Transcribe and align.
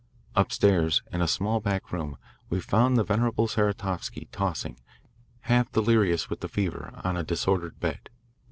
Upstairs 0.35 1.03
in 1.13 1.21
a 1.21 1.27
small 1.27 1.59
back 1.59 1.91
room 1.91 2.17
we 2.49 2.59
found 2.59 2.97
the 2.97 3.03
venerable 3.03 3.47
Saratovsky, 3.47 4.29
tossing, 4.31 4.79
half 5.41 5.71
delirious 5.71 6.27
with 6.27 6.39
the 6.39 6.47
fever, 6.49 6.91
on 7.03 7.15
a 7.17 7.23
disordered 7.23 7.79
bed. 7.79 8.09